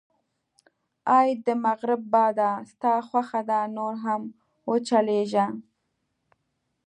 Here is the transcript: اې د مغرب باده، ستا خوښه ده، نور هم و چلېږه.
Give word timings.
اې 1.17 1.27
د 1.45 1.47
مغرب 1.65 2.01
باده، 2.13 2.51
ستا 2.71 2.93
خوښه 3.07 3.41
ده، 3.49 3.59
نور 3.77 3.93
هم 4.03 4.21
و 4.69 4.73
چلېږه. 4.87 5.47